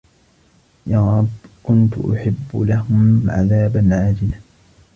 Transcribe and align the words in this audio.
يَا 0.87 0.99
رَبِّ 1.17 1.29
كُنْتُ 1.63 1.93
أُحِبُّ 1.97 2.45
لَهُمْ 2.55 3.23
عَذَابًا 3.29 3.89
عَاجِلًا 3.95 4.39